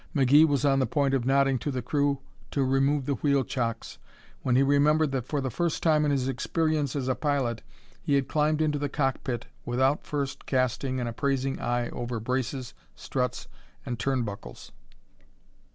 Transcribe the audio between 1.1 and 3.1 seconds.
of nodding to the crew to remove